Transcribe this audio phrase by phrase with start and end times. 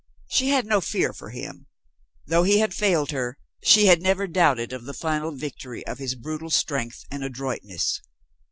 [0.27, 1.67] She had no fear for him.
[2.25, 6.49] Though he failed her, she had never doubted of the final victory of his brutal
[6.49, 8.01] strength and adroitness.